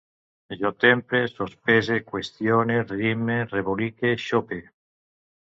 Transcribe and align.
Jo 0.61 0.69
tempre, 0.85 1.19
sospese, 1.33 1.97
qüestione, 2.13 2.79
rime, 2.93 3.37
rebolique, 3.53 4.13
xope 4.27 4.61